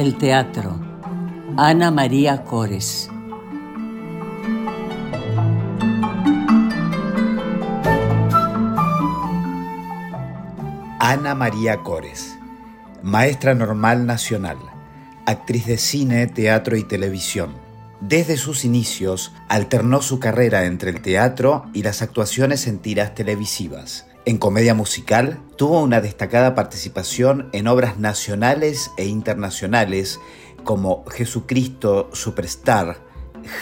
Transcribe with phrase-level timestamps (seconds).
[0.00, 0.80] El teatro.
[1.58, 3.10] Ana María Cores.
[10.98, 12.38] Ana María Cores,
[13.02, 14.56] maestra normal nacional,
[15.26, 17.52] actriz de cine, teatro y televisión.
[18.00, 24.06] Desde sus inicios alternó su carrera entre el teatro y las actuaciones en tiras televisivas.
[24.30, 30.20] En comedia musical tuvo una destacada participación en obras nacionales e internacionales
[30.62, 32.98] como Jesucristo Superstar,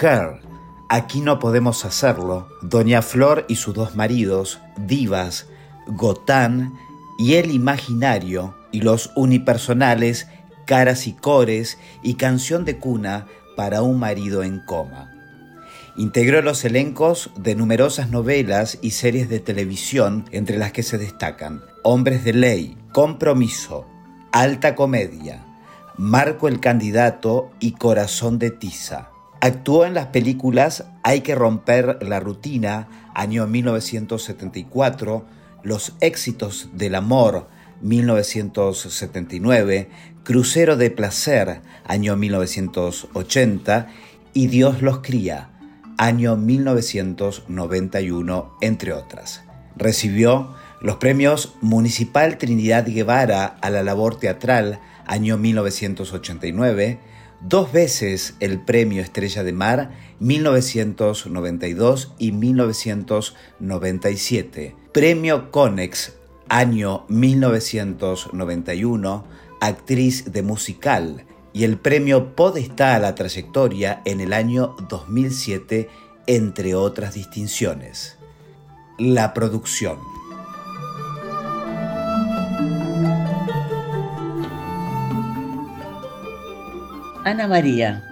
[0.02, 0.42] Her,
[0.91, 5.47] Aquí no podemos hacerlo, Doña Flor y sus dos maridos, Divas,
[5.86, 6.75] Gotán
[7.19, 10.28] y El Imaginario, y los unipersonales
[10.66, 15.17] Caras y Cores y Canción de Cuna para un marido en coma.
[15.98, 21.64] Integró los elencos de numerosas novelas y series de televisión, entre las que se destacan
[21.82, 23.84] Hombres de Ley, Compromiso,
[24.31, 25.44] Alta Comedia,
[25.97, 29.09] Marco el Candidato y Corazón de Tiza.
[29.41, 35.26] Actuó en las películas Hay que romper la rutina, año 1974,
[35.65, 37.48] Los éxitos del amor,
[37.80, 39.91] 1979,
[40.22, 43.88] Crucero de placer, año 1980,
[44.32, 45.57] y Dios los cría,
[45.98, 49.42] año 1991, entre otras.
[49.76, 57.00] Recibió los premios Municipal Trinidad Guevara a la labor teatral, año 1989,
[57.41, 66.12] dos veces el Premio Estrella de Mar, 1992 y 1997, Premio Conex,
[66.48, 69.25] año 1991,
[69.60, 75.88] actriz de musical, y el premio Podestá a la trayectoria en el año 2007,
[76.26, 78.19] entre otras distinciones.
[78.98, 79.98] La producción.
[87.25, 88.03] Ana María,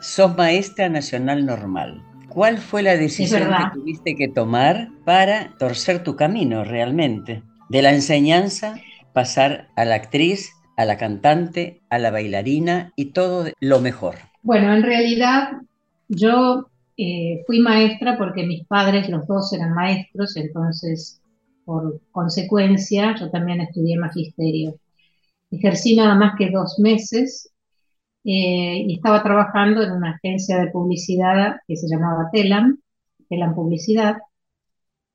[0.00, 2.02] sos maestra nacional normal.
[2.28, 7.42] ¿Cuál fue la decisión que tuviste que tomar para torcer tu camino realmente?
[7.68, 8.76] De la enseñanza,
[9.12, 14.16] pasar a la actriz, a la cantante, a la bailarina y todo lo mejor.
[14.42, 15.52] Bueno, en realidad
[16.08, 21.20] yo eh, fui maestra porque mis padres, los dos, eran maestros, entonces
[21.64, 24.76] por consecuencia yo también estudié magisterio.
[25.50, 27.50] Ejercí nada más que dos meses
[28.24, 32.80] eh, y estaba trabajando en una agencia de publicidad que se llamaba Telam,
[33.28, 34.16] Telam Publicidad,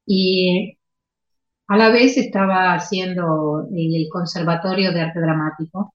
[0.05, 0.78] y
[1.71, 5.93] a la vez estaba haciendo el Conservatorio de Arte Dramático.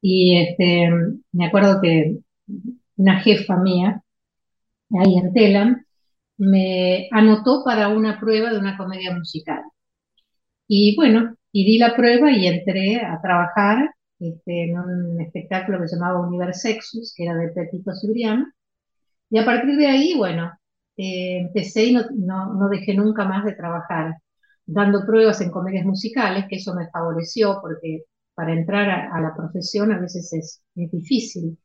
[0.00, 0.88] Y este,
[1.32, 2.18] me acuerdo que
[2.96, 4.02] una jefa mía,
[4.96, 5.84] ahí en Telam,
[6.38, 9.62] me anotó para una prueba de una comedia musical.
[10.68, 15.88] Y bueno, y di la prueba y entré a trabajar este, en un espectáculo que
[15.88, 18.52] se llamaba Universexus, que era de Pepito Cibrián.
[19.30, 20.52] Y a partir de ahí, bueno,
[20.96, 24.14] eh, empecé y no, dejé nunca más de trabajar,
[24.66, 28.04] dando pruebas en comedias musicales, que eso me favoreció porque
[28.34, 31.58] para entrar a, la profesión a veces es, es, difícil.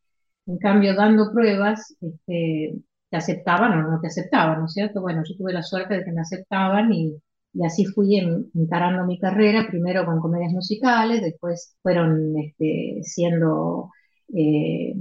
[0.47, 2.75] En cambio, dando pruebas, este,
[3.09, 5.01] te aceptaban o no te aceptaban, ¿no es cierto?
[5.01, 7.17] Bueno, yo tuve la suerte de que me aceptaban y,
[7.53, 8.17] y así fui
[8.55, 13.91] encarando mi carrera, primero con comedias musicales, después fueron este, siendo
[14.33, 14.93] eh,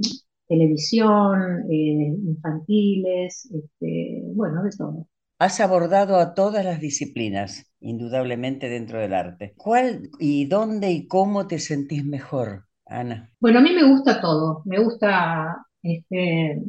[0.48, 5.06] televisión, eh, infantiles, este, bueno, de todo.
[5.40, 9.54] Has abordado a todas las disciplinas, indudablemente dentro del arte.
[9.56, 13.32] ¿Cuál y dónde y cómo te sentís mejor, Ana?
[13.40, 14.60] Bueno, a mí me gusta todo.
[14.66, 16.62] Me gusta este,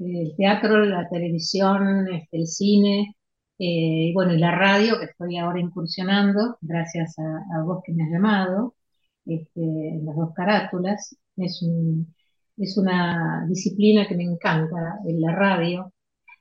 [0.00, 3.14] el teatro, la televisión, este, el cine,
[3.56, 8.74] y bueno, la radio, que estoy ahora incursionando, gracias a, vos que me has llamado,
[9.26, 11.64] este, las dos carátulas, es,
[12.56, 15.92] es una disciplina que me encanta, en la radio.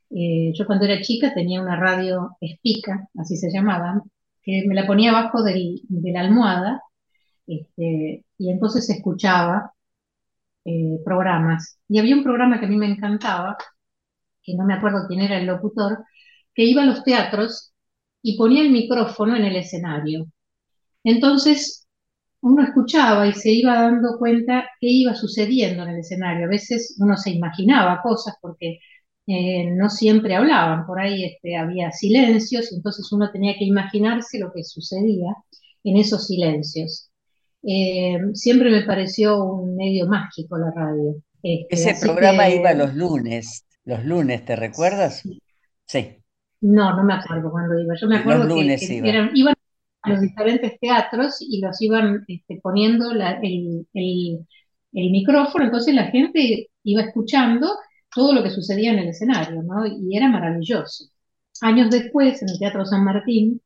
[0.09, 4.01] Yo cuando era chica tenía una radio espica, así se llamaban,
[4.41, 6.81] que me la ponía abajo de la almohada
[7.47, 9.73] este, y entonces escuchaba
[10.65, 11.79] eh, programas.
[11.87, 13.57] Y había un programa que a mí me encantaba,
[14.43, 16.05] que no me acuerdo quién era el locutor,
[16.53, 17.73] que iba a los teatros
[18.21, 20.27] y ponía el micrófono en el escenario.
[21.03, 21.87] Entonces
[22.41, 26.45] uno escuchaba y se iba dando cuenta qué iba sucediendo en el escenario.
[26.45, 28.79] A veces uno se imaginaba cosas porque
[29.29, 34.53] eh, no siempre hablaban, por ahí este, había silencios, entonces uno tenía que imaginarse lo
[34.53, 35.35] que sucedía
[35.83, 37.11] en esos silencios.
[37.61, 41.15] Eh, siempre me pareció un medio mágico la radio.
[41.43, 45.23] Este, Ese programa iba los lunes, los lunes, ¿te recuerdas?
[45.85, 46.17] Sí.
[46.61, 47.95] No, no me acuerdo cuándo iba.
[47.99, 49.55] Yo me acuerdo que, iban
[50.03, 56.69] a los diferentes teatros y los iban este, poniendo el, el micrófono, entonces la gente
[56.83, 57.67] iba escuchando
[58.13, 59.85] todo lo que sucedía en el escenario, ¿no?
[59.85, 61.05] Y era maravilloso.
[61.61, 63.61] Años después, en el Teatro San Martín,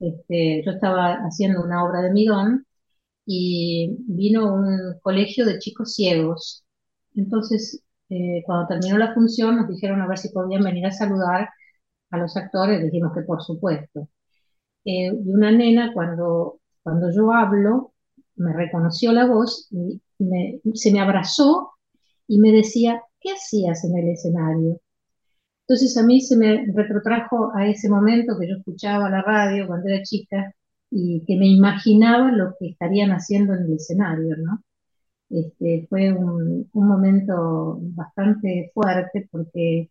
[0.00, 2.66] este, yo estaba haciendo una obra de Midón
[3.26, 6.64] y vino un colegio de chicos ciegos.
[7.14, 11.50] Entonces, eh, cuando terminó la función, nos dijeron a ver si podían venir a saludar
[12.10, 14.08] a los actores, dijimos que por supuesto.
[14.84, 17.94] Eh, y una nena, cuando, cuando yo hablo,
[18.36, 20.00] me reconoció la voz y
[20.74, 21.72] se me abrazó
[22.28, 24.80] y me decía, ¿qué hacías en el escenario?
[25.68, 29.88] Entonces a mí se me retrotrajo a ese momento que yo escuchaba la radio cuando
[29.88, 30.54] era chica
[30.90, 34.62] y que me imaginaba lo que estarían haciendo en el escenario, ¿no?
[35.30, 39.90] Este, fue un, momento bastante fuerte porque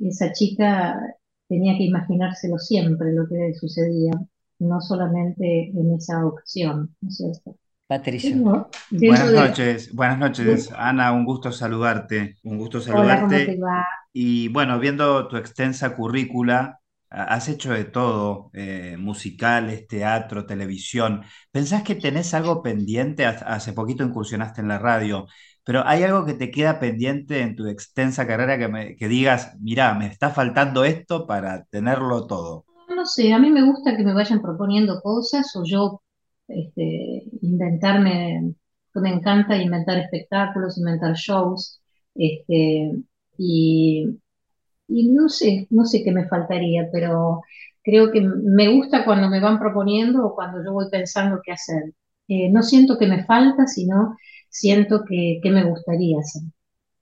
[0.00, 1.00] esa chica
[1.48, 4.12] tenía que imaginárselo siempre lo que sucedía,
[4.60, 7.56] no solamente en esa ocasión, ¿no es cierto?
[7.86, 8.70] Patricio.
[8.90, 13.58] buenas noches, buenas noches, Ana, un gusto saludarte, un gusto saludarte.
[14.12, 21.24] Y bueno, viendo tu extensa currícula, has hecho de todo, eh, musicales, teatro, televisión.
[21.50, 23.26] ¿Pensás que tenés algo pendiente?
[23.26, 25.26] Hace poquito incursionaste en la radio,
[25.62, 29.56] pero ¿hay algo que te queda pendiente en tu extensa carrera que, me, que digas,
[29.60, 32.64] mira, me está faltando esto para tenerlo todo?
[32.88, 36.00] No sé, a mí me gusta que me vayan proponiendo cosas o yo
[36.48, 38.54] este, inventarme,
[38.94, 41.80] me encanta inventar espectáculos, inventar shows,
[42.14, 42.92] este,
[43.38, 44.06] y,
[44.88, 47.42] no sé, no sé qué me faltaría, pero
[47.82, 51.92] creo que me gusta cuando me van proponiendo o cuando yo voy pensando qué hacer.
[52.28, 54.16] Eh, no siento que me falta, sino
[54.48, 56.42] siento que, me gustaría hacer.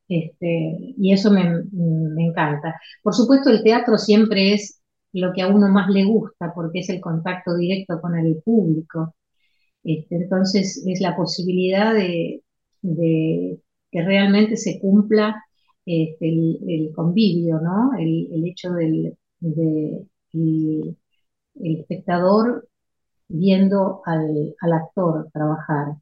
[0.08, 2.74] Este, y eso me, me, encanta.
[3.02, 4.80] Por supuesto, el teatro siempre es
[5.12, 9.14] lo que a uno más le gusta, porque es el contacto directo con el público.
[9.84, 12.42] Este, entonces es la posibilidad de,
[12.82, 15.44] que realmente se cumpla
[15.84, 17.92] este, el, convivio, ¿no?
[17.98, 20.96] El, hecho del el,
[21.54, 22.68] espectador
[23.28, 25.96] viendo al, actor trabajar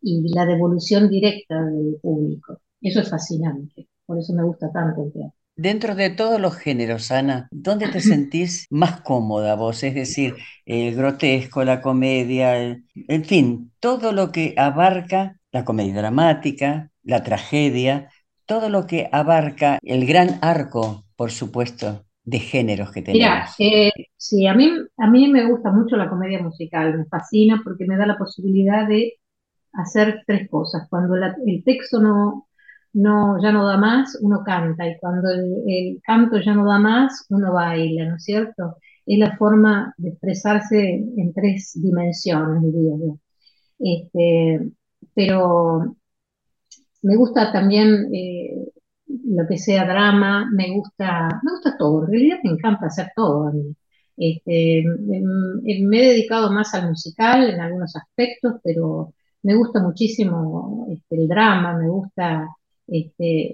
[0.00, 2.60] y la devolución directa del público.
[2.80, 5.37] Eso es fascinante, por eso me gusta tanto el teatro.
[5.58, 9.82] Dentro de todos los géneros, Ana, ¿dónde te sentís más cómoda vos?
[9.82, 12.56] Es decir, el grotesco, la comedia,
[12.94, 18.08] en fin, todo lo que abarca la comedia dramática, la tragedia,
[18.46, 23.48] todo lo que abarca el gran arco, por supuesto, de géneros que tenemos.
[23.48, 27.60] Mira, eh, sí, a mí, a mí me gusta mucho la comedia musical, me fascina
[27.64, 29.14] porque me da la posibilidad de
[29.74, 30.88] hacer tres cosas.
[30.90, 32.47] Cuando el texto no,
[32.92, 37.26] no, ya no da más, uno canta, y cuando el, canto ya no da más,
[37.30, 38.76] uno baila, ¿no es cierto?
[39.06, 43.18] Es la forma de expresarse en tres dimensiones, diría yo.
[43.78, 44.70] Este,
[45.14, 45.96] pero
[47.02, 48.54] me gusta también eh,
[49.06, 53.48] lo que sea drama, me gusta, me gusta todo, en realidad me encanta hacer todo
[53.48, 53.74] a mí.
[54.16, 61.16] Este, me he dedicado más al musical en algunos aspectos, pero me gusta muchísimo este,
[61.16, 62.48] el drama, me gusta
[62.88, 63.52] este,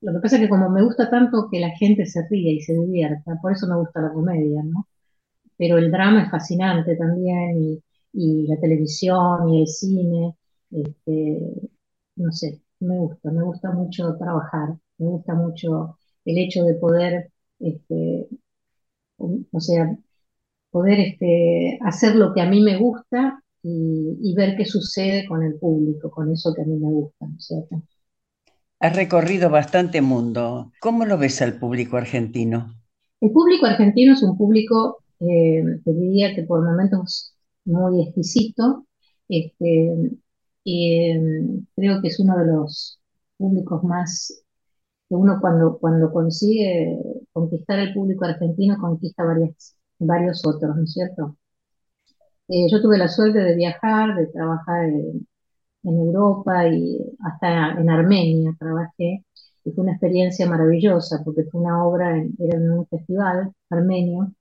[0.00, 2.60] lo que pasa es que como me gusta tanto que la gente se ríe y
[2.62, 4.88] se divierta, por eso me gusta la comedia, ¿no?
[5.58, 7.80] Pero el drama es fascinante también
[8.12, 10.34] y, la televisión y el cine,
[10.70, 11.38] este,
[12.16, 17.30] no sé, me gusta, me gusta mucho trabajar, me gusta mucho el hecho de poder,
[17.60, 18.28] este,
[19.18, 19.96] o sea,
[20.70, 21.16] poder
[21.82, 26.10] hacer lo que a mí me gusta y, y, ver qué sucede con el público,
[26.10, 27.82] con eso que a mí me gusta, ¿no es cierto?
[28.82, 30.72] Has recorrido bastante mundo.
[30.80, 32.80] ¿Cómo lo ves al público argentino?
[33.20, 37.34] El público argentino es un público, eh, diría que por momentos
[37.66, 38.86] muy exquisito.
[39.28, 39.92] Este,
[40.64, 41.20] eh,
[41.76, 42.98] creo que es uno de los
[43.36, 44.42] públicos más
[45.10, 46.96] que uno cuando, cuando consigue
[47.34, 49.24] conquistar el público argentino conquista
[49.98, 51.36] varios otros, ¿no es cierto?
[52.48, 55.26] Eh, yo tuve la suerte de viajar, de trabajar en,
[55.84, 59.24] Europa y hasta en Armenia trabajé,
[59.64, 64.32] y fue una experiencia maravillosa porque fue una obra, era en un festival armenio,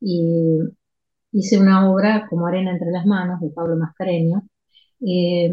[0.00, 0.58] y
[1.32, 4.42] hice una obra como Arena entre las manos de Pablo Mascareño,
[5.06, 5.50] eh,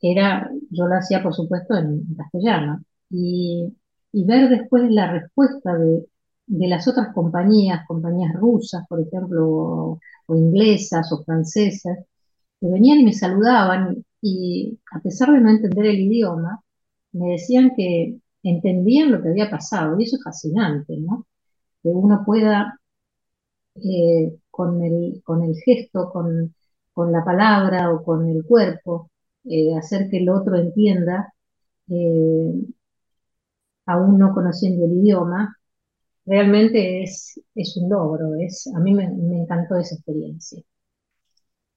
[0.00, 3.74] era, yo la hacía por supuesto en, castellano, y,
[4.12, 6.06] y, ver después la respuesta de,
[6.46, 11.98] de las otras compañías, compañías rusas, por ejemplo, o inglesas o francesas,
[12.60, 16.62] que venían y me saludaban y a pesar de no entender el idioma,
[17.12, 21.26] me decían que entendían lo que había pasado y eso es fascinante, ¿no?
[21.82, 22.78] Que uno pueda
[23.76, 26.54] eh, con, el, con el gesto, con,
[26.92, 29.10] con, la palabra o con el cuerpo,
[29.44, 31.32] eh, hacer que el otro entienda,
[31.88, 32.52] eh,
[33.86, 35.56] aún no conociendo el idioma,
[36.26, 40.62] realmente es, es un logro, es, a mí me, encantó esa experiencia.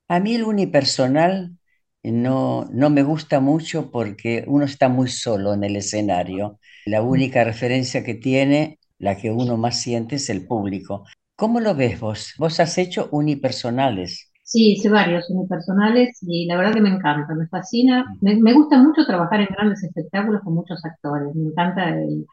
[0.08, 1.58] A mí el unipersonal
[2.04, 6.60] no, no me gusta mucho porque uno está muy solo en el escenario.
[6.86, 11.06] La única referencia que tiene, la que uno más siente, es el público.
[11.36, 12.34] ¿Cómo lo ves vos?
[12.38, 14.32] Vos has hecho unipersonales.
[14.44, 18.06] Sí, hice varios unipersonales y la verdad que me encanta, me fascina.
[18.22, 21.34] Me, me gusta mucho trabajar en grandes espectáculos con muchos actores.
[21.36, 22.26] Me encanta el,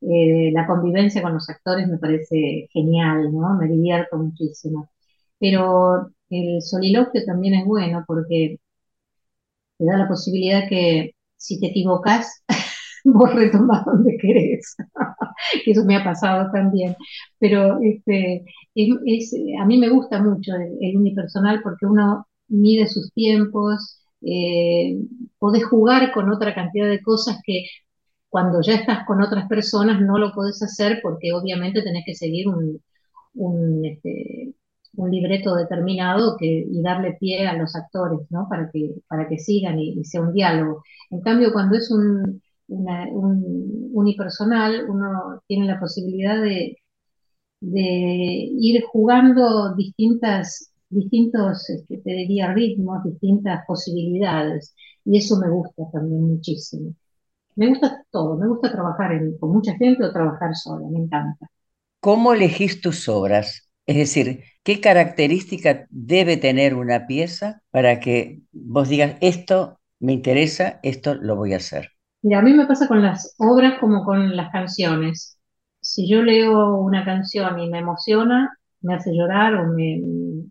[0.00, 3.54] eh, la convivencia con los actores me parece genial, ¿no?
[3.56, 4.88] Me divierto muchísimo.
[5.38, 8.58] Pero el soliloquio también es bueno porque
[9.78, 12.42] te da la posibilidad que si te equivocas,
[13.04, 14.74] vos retomás donde querés.
[15.66, 16.96] Eso me ha pasado también.
[17.38, 18.44] Pero este,
[19.60, 24.96] a mí me gusta mucho el, unipersonal porque uno mide sus tiempos, eh,
[25.38, 27.64] podés jugar con otra cantidad de cosas que
[28.28, 32.48] cuando ya estás con otras personas no lo puedes hacer porque obviamente tenés que seguir
[32.48, 32.80] un,
[33.34, 34.54] un, este,
[35.10, 38.20] libreto determinado y darle pie a los actores.
[38.48, 40.82] Para que, sigan y, sea un diálogo.
[41.10, 46.76] En cambio, cuando es un, un unipersonal, uno tiene la posibilidad de,
[47.60, 54.74] de ir jugando distintas, distintos, este, te diría, ritmos, distintas posibilidades.
[55.04, 56.94] Y eso me gusta también muchísimo.
[57.54, 61.48] Me gusta todo, me gusta trabajar con mucha gente o trabajar sola, me encanta.
[62.00, 63.65] ¿Cómo elegís tus obras?
[63.86, 70.80] Es decir, ¿qué característica debe tener una pieza para que vos digas, esto me interesa,
[70.82, 71.90] esto lo voy a hacer?
[72.22, 75.38] Mira, a mí me pasa con las obras como con las canciones.
[75.80, 80.02] Si yo leo una canción y me emociona, me hace llorar o me,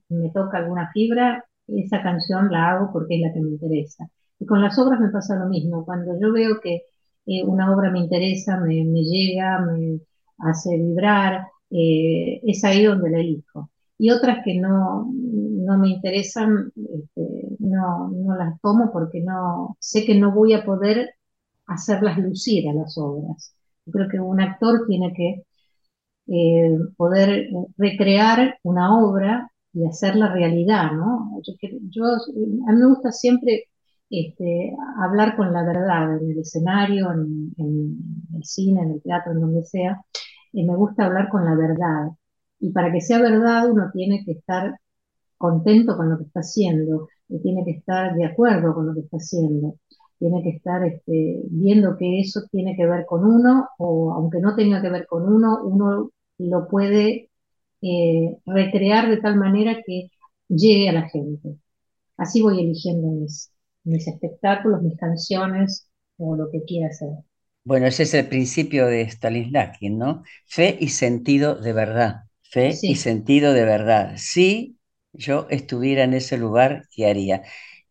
[0.10, 4.08] me toca alguna fibra, esa canción la hago porque es la que me interesa.
[4.39, 5.86] Y con las obras me pasa lo mismo.
[5.86, 6.84] Cuando yo veo que
[7.25, 10.00] eh, una obra me interesa, me, llega, me
[10.39, 13.69] hace vibrar, eh, es ahí donde la elijo.
[13.98, 20.05] Y otras que no, no me interesan, este, no, no las tomo porque no sé
[20.05, 21.15] que no voy a poder
[21.67, 23.55] hacerlas lucir a las obras.
[23.86, 25.43] Yo creo que un actor tiene que
[26.27, 31.39] eh, poder recrear una obra y hacerla realidad, ¿no?
[31.89, 33.65] Yo, a mí me gusta siempre
[34.10, 37.53] este, hablar con la verdad en el escenario, en,
[38.36, 40.01] el cine, en el teatro, en donde sea.
[40.55, 42.09] Y me gusta hablar con la verdad.
[42.59, 44.79] Y para que sea verdad uno tiene que estar
[45.38, 49.01] contento con lo que está haciendo, y tiene que estar de acuerdo con lo que
[49.01, 49.77] está haciendo,
[50.19, 54.55] tiene que estar este, viendo que eso tiene que ver con uno, o aunque no
[54.55, 57.29] tenga que ver con uno, uno lo puede
[57.81, 60.09] eh, recrear de tal manera que
[60.47, 61.57] llegue a la gente.
[62.17, 63.51] Así voy eligiendo mis,
[63.83, 67.09] mis espectáculos, mis canciones o lo que quiera hacer.
[67.65, 70.24] Bueno, ese es el principio de Stanislavski, ¿no?
[70.45, 72.25] Fe y sentido de verdad.
[72.43, 74.13] Fe y sentido de verdad.
[74.17, 74.77] Si
[75.13, 77.41] yo estuviera en ese lugar, ¿qué haría?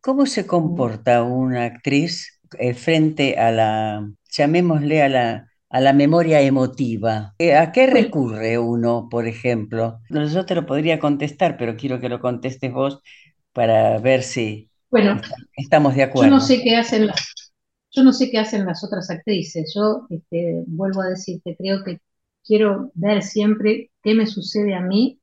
[0.00, 6.40] ¿Cómo se comporta una actriz eh, frente a la, llamémosle a la, a la memoria
[6.40, 7.34] emotiva?
[7.38, 10.00] Eh, ¿A qué recurre uno, por ejemplo?
[10.08, 13.00] Yo te lo podría contestar, pero quiero que lo contestes vos
[13.52, 15.20] para ver si, bueno,
[15.56, 16.30] estamos de acuerdo.
[16.30, 17.43] Yo no sé qué hacen las,
[17.94, 19.72] yo no sé qué hacen las otras actrices.
[19.74, 22.00] Yo este, vuelvo a decirte, creo que
[22.44, 25.20] quiero ver siempre qué me sucede a mí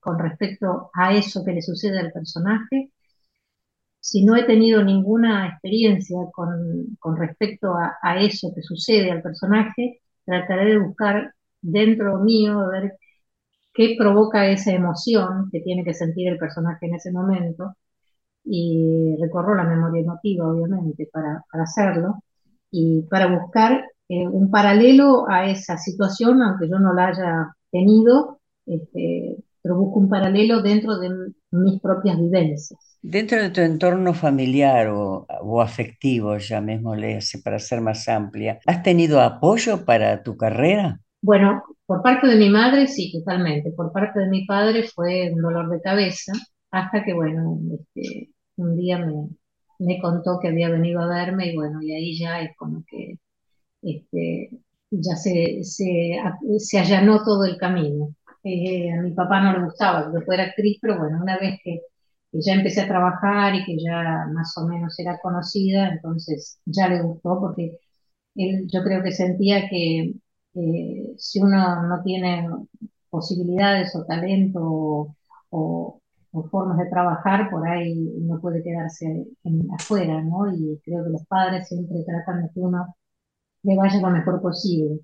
[0.00, 2.90] con respecto a eso que le sucede al personaje.
[4.00, 10.72] Si no he tenido ninguna experiencia con, respecto a, eso que sucede al personaje, trataré
[10.72, 12.94] de buscar dentro mío, ver
[13.74, 17.76] qué provoca esa emoción que tiene que sentir el personaje en ese momento.
[18.44, 22.22] Y recorro la memoria emotiva, obviamente, para, hacerlo
[22.70, 28.40] y para buscar eh, un paralelo a esa situación, aunque yo no la haya tenido,
[28.66, 31.10] este, pero busco un paralelo dentro de
[31.50, 32.98] mis propias vivencias.
[33.02, 38.82] Dentro de tu entorno familiar o, o afectivo, llamémosle así para ser más amplia, ¿has
[38.82, 41.00] tenido apoyo para tu carrera?
[41.22, 43.72] Bueno, por parte de mi madre sí, totalmente.
[43.72, 46.32] Por parte de mi padre fue un dolor de cabeza,
[46.70, 51.82] hasta que, bueno, este, un día me, contó que había venido a verme y bueno,
[51.82, 53.18] y ahí ya es como que
[53.82, 54.50] este,
[54.90, 56.16] ya se, se,
[56.58, 58.14] se allanó todo el camino.
[58.44, 61.60] Eh, a mi papá no le gustaba que yo fuera actriz, pero bueno, una vez
[61.64, 61.80] que,
[62.32, 67.02] ya empecé a trabajar y que ya más o menos era conocida, entonces ya le
[67.02, 67.78] gustó porque
[68.36, 70.14] él, yo creo que sentía que
[71.18, 72.48] si uno no tiene
[73.10, 75.16] posibilidades o talento
[75.50, 75.99] o,
[76.50, 79.26] formas de trabajar, por ahí no puede quedarse
[79.78, 80.52] afuera, ¿no?
[80.52, 82.94] Y creo que los padres siempre tratan de que uno
[83.62, 85.00] le vaya lo mejor posible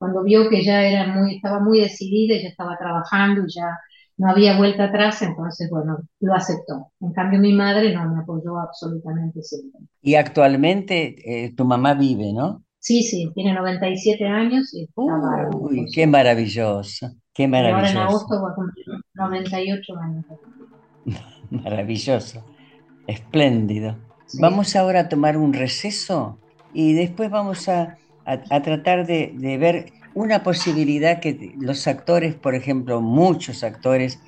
[0.00, 3.78] cuando vio que ya era muy, estaba muy decidida, ya estaba trabajando y ya
[4.16, 6.90] no había vuelta atrás, entonces, bueno, lo aceptó.
[7.00, 9.82] En cambio, mi madre no me apoyó absolutamente siempre.
[10.00, 12.64] Y actualmente eh, tu mamá vive, ¿no?
[12.78, 15.02] Sí, sí, tiene 97 años y está
[15.54, 17.86] Uy, qué maravilloso, qué maravilloso.
[17.86, 20.24] ahora en agosto va a cumplir 98 años.
[21.50, 22.44] maravilloso,
[23.06, 23.96] espléndido.
[24.34, 26.38] Vamos ahora a tomar un receso
[26.72, 27.98] y después vamos a
[28.50, 34.20] a, tratar de, ver una posibilidad que los actores, por ejemplo, muchos actores,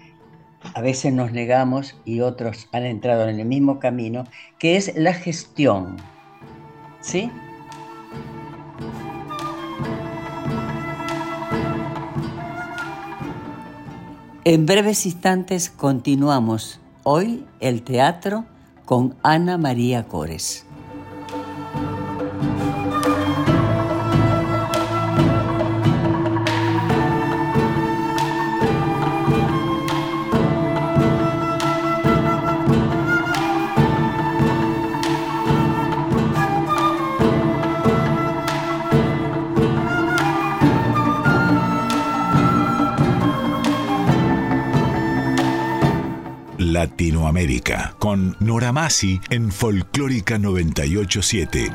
[0.75, 4.25] a veces nos negamos y otros han entrado en el mismo camino,
[4.59, 5.97] que es la gestión.
[7.01, 7.31] ¿Sí?
[14.45, 18.45] En breves instantes continuamos hoy el teatro
[18.85, 20.67] con Ana María Cores.
[46.83, 51.71] Latinoamérica con Nora Masi en Folclórica 987.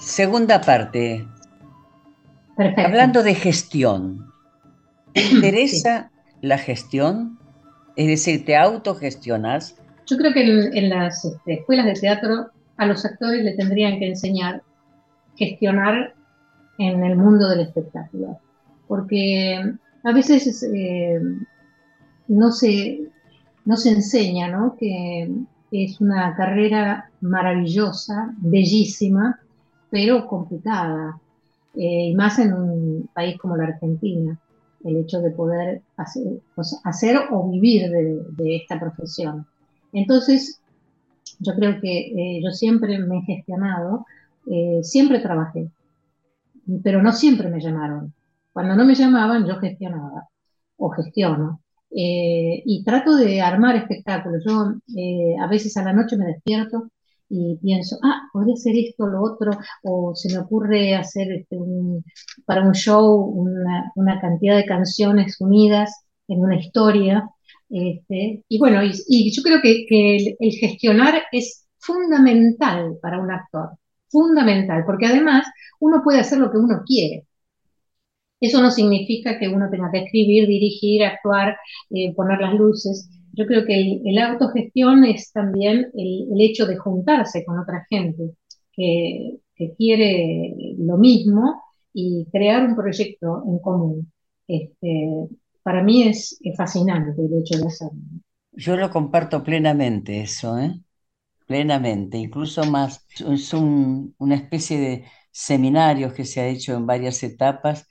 [0.00, 1.24] Segunda parte.
[2.76, 4.32] Hablando de gestión.
[5.12, 7.38] ¿Te interesa la gestión?
[7.94, 9.76] Es decir, ¿te autogestionas?
[10.06, 14.08] Yo creo que en, las este, escuelas de teatro a los actores le tendrían que
[14.08, 14.64] enseñar
[15.36, 16.14] gestionar
[16.78, 18.40] en el mundo del espectáculo
[18.92, 19.58] porque
[20.04, 21.18] a veces eh,
[22.28, 23.08] no, se,
[23.64, 24.76] no se enseña ¿no?
[24.78, 25.30] que
[25.70, 29.40] es una carrera maravillosa, bellísima,
[29.88, 31.18] pero complicada,
[31.74, 34.38] eh, y más en un país como la Argentina,
[34.84, 39.46] el hecho de poder hacer, o vivir de, esta profesión.
[39.94, 40.60] Entonces,
[41.38, 44.04] yo creo que eh, yo siempre me he gestionado,
[44.82, 45.70] siempre trabajé,
[46.84, 48.12] pero no siempre me llamaron.
[48.52, 50.28] Cuando no me llamaban, yo gestionaba
[50.76, 51.62] o gestiono.
[51.94, 54.42] Eh, y trato de armar espectáculos.
[54.46, 56.90] Yo eh, a veces a la noche me despierto
[57.28, 59.52] y pienso, ah, podría hacer esto, lo otro,
[59.84, 61.56] o se me ocurre hacer este,
[62.46, 63.16] para un show
[63.96, 67.28] una, cantidad de canciones unidas en una historia.
[67.70, 73.70] Este, y bueno, y, yo creo que, el gestionar es fundamental para un actor,
[74.08, 75.46] fundamental, porque además
[75.80, 77.26] uno puede hacer lo que uno quiere.
[78.42, 81.56] Eso no significa que uno tenga que escribir, dirigir, actuar,
[81.90, 83.08] eh, poner las luces.
[83.32, 88.34] Yo creo que el, autogestión es también el, hecho de juntarse con otra gente
[88.72, 89.38] que,
[89.78, 91.62] quiere lo mismo
[91.94, 94.12] y crear un proyecto en común.
[94.48, 95.06] Este,
[95.62, 98.00] para mí es, fascinante el hecho de hacerlo.
[98.50, 100.80] Yo lo comparto plenamente eso, ¿eh?
[101.46, 103.06] plenamente, incluso más.
[103.20, 107.86] Es una especie de seminarios que se ha hecho en varias etapas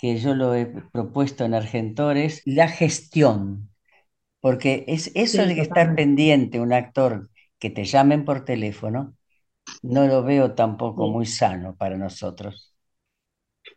[0.00, 3.70] que yo lo he propuesto en Argentores, la gestión,
[4.40, 9.16] porque es eso de estar pendiente un actor que te llamen por teléfono,
[9.82, 12.74] no lo veo tampoco muy sano para nosotros.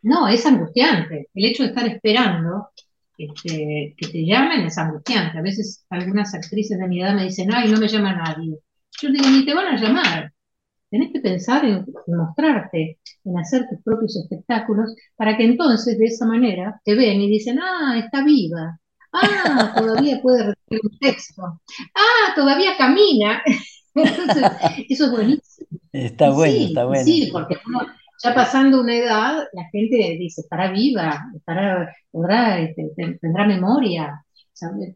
[0.02, 1.28] No, es angustiante.
[1.34, 2.68] El hecho de estar esperando
[3.16, 5.38] este, que te llamen es angustiante.
[5.38, 8.58] A veces algunas actrices de mi edad me dicen, ay, no me llama nadie.
[9.00, 10.32] Yo digo, ni te van a llamar.
[10.90, 16.26] Tenés que pensar en, mostrarte, en hacer tus propios espectáculos, para que entonces de esa
[16.26, 18.78] manera te ven y dicen, ah, está viva,
[19.12, 21.42] ah, todavía puede recibir un texto,
[21.94, 23.42] ah, todavía camina.
[23.94, 24.44] Entonces,
[24.88, 25.68] eso es buenísimo.
[25.92, 27.04] Está bueno, está bueno.
[27.04, 27.56] Sí, porque
[28.22, 34.24] ya pasando una edad, la gente dice, estará viva, estará, podrá, este, tendrá memoria,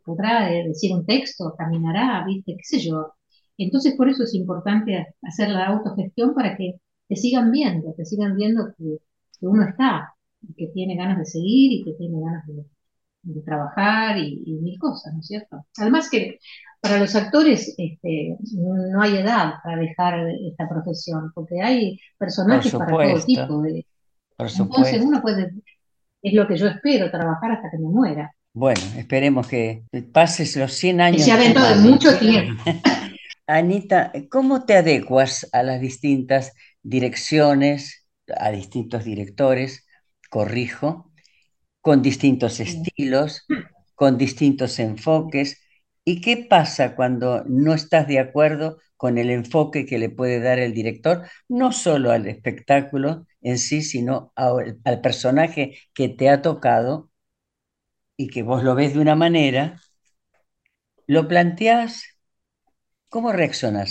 [0.05, 2.55] podrá eh, decir un texto, caminará, ¿viste?
[2.57, 3.13] ¿Qué sé yo?
[3.59, 8.37] Entonces, por eso es importante hacer la autogestión para que te sigan viendo, te sigan
[8.37, 8.99] viendo que,
[9.41, 10.15] uno está,
[10.57, 12.65] que tiene ganas de seguir y que tiene ganas de,
[13.45, 15.65] trabajar y, mil cosas, ¿no es cierto?
[15.79, 16.39] Además que
[16.81, 22.91] para los actores este, no hay edad para dejar esta profesión, porque hay personajes para
[22.91, 23.87] todo tipo de...
[24.37, 25.53] Por Entonces uno puede,
[26.23, 28.35] es lo que yo espero, trabajar hasta que me muera.
[28.55, 31.21] Bueno, esperemos que pases los 100 años.
[31.21, 32.63] Y sea dentro de mucho tiempo.
[33.53, 39.87] Anita, ¿cómo te adecuas a las distintas direcciones, a distintos directores,
[40.31, 41.13] corrijo,
[41.83, 43.47] con distintos estilos,
[43.95, 45.61] con distintos enfoques?
[46.03, 50.59] ¿Y qué pasa cuando no estás de acuerdo con el enfoque que le puede dar
[50.59, 57.11] el director, no solo al espectáculo en sí, sino al personaje que te ha tocado
[58.17, 59.79] y que vos lo ves de una manera,
[61.07, 62.12] lo planteás
[63.13, 63.91] ¿Cómo reaccionas?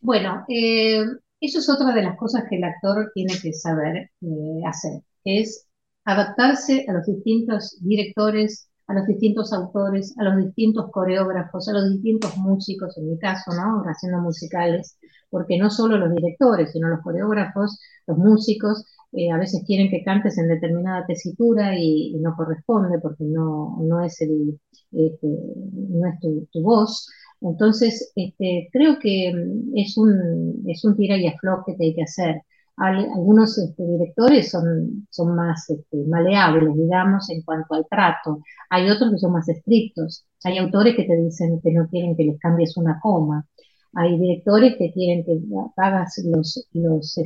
[0.00, 1.02] Bueno, eh,
[1.40, 5.66] eso es otra de las cosas que el actor tiene que saber eh, hacer, es
[6.04, 11.90] adaptarse a los distintos directores, a los distintos autores, a los distintos coreógrafos, a los
[11.90, 13.82] distintos músicos, en mi caso, ¿no?
[13.84, 14.98] Haciendo musicales,
[15.30, 20.04] porque no solo los directores, sino los coreógrafos, los músicos, eh, a veces quieren que
[20.04, 24.60] cantes en determinada tesitura y, no corresponde porque no, no es, el,
[24.92, 27.08] este, no es tu, voz.
[27.40, 32.02] Entonces, este, creo que mm, es un, es un tira y afloje que hay que
[32.04, 32.42] hacer.
[32.76, 35.66] Algunos este, directores son, son más
[36.06, 38.40] maleables, digamos, en cuanto al trato.
[38.70, 40.24] Hay otros que son más estrictos.
[40.44, 43.46] Hay autores que te dicen que no quieren que les cambies una coma.
[43.94, 45.40] Hay directores que quieren que
[45.76, 47.18] hagas los, los,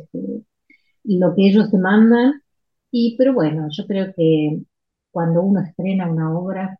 [1.05, 2.43] lo que ellos demandan.
[2.91, 4.63] Y, pero bueno, yo creo que
[5.11, 6.79] cuando uno estrena una obra,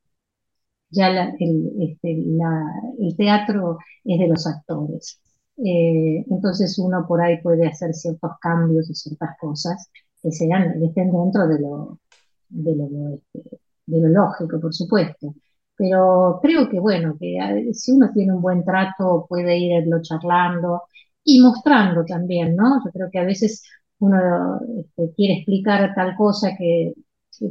[0.91, 1.09] ya
[1.39, 5.21] el, este, el, teatro es de los actores.
[5.59, 9.89] Eh, entonces uno por ahí puede hacer ciertos cambios y ciertas cosas
[10.23, 12.01] que sean, estén dentro de lo,
[12.49, 15.35] de lo, este, de lo lógico, por supuesto.
[15.77, 20.83] Pero creo que, bueno, que si uno tiene un buen trato, puede irlo charlando
[21.25, 22.81] y mostrando también, ¿no?
[22.85, 23.63] Yo creo que a veces
[23.99, 26.93] uno este, quiere explicar tal cosa que,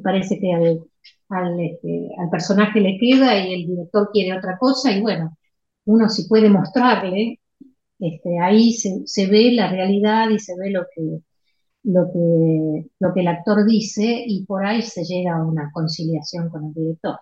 [0.03, 5.37] parece que este, al, personaje le queda y el director quiere otra cosa y bueno,
[5.85, 7.39] uno si puede mostrarle,
[7.99, 11.19] este, ahí se, ve la realidad y se ve lo que,
[11.83, 16.49] lo, que, lo que el actor dice y por ahí se llega a una conciliación
[16.49, 17.19] con el director.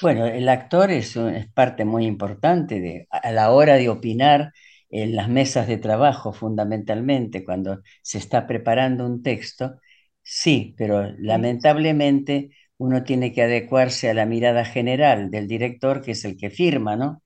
[0.00, 4.52] Bueno, el actor es, es parte muy importante de, a la hora de opinar
[4.92, 9.80] en las mesas de trabajo fundamentalmente, cuando se está preparando un texto,
[10.22, 16.26] sí, pero lamentablemente uno tiene que adecuarse a la mirada general del director, que es
[16.26, 17.22] el que firma, ¿no?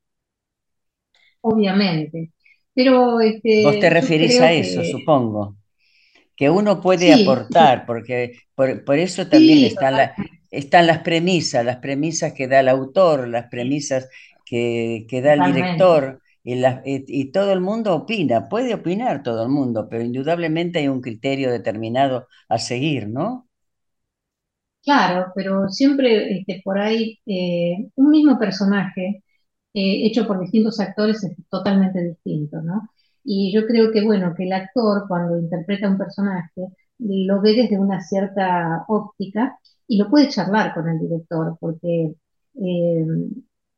[1.40, 2.30] Obviamente.
[2.72, 5.56] Pero este, vos te referís a eso, supongo.
[6.36, 10.12] Que uno puede aportar, porque por, eso también están,
[10.52, 14.08] están, las premisas, las premisas que da el autor, las premisas
[14.44, 19.88] que, que da el director y, todo el mundo opina, puede opinar todo el mundo,
[19.90, 23.48] pero indudablemente hay un criterio determinado a seguir, ¿no?
[24.84, 29.24] Claro, pero siempre este, por ahí eh, un mismo personaje
[29.74, 32.90] eh, hecho por distintos actores es totalmente distinto, ¿no?
[33.24, 36.62] Y yo creo que, bueno, que el actor cuando interpreta un personaje
[36.98, 42.14] lo ve desde una cierta óptica y lo puede charlar con el director, porque
[42.54, 43.06] eh,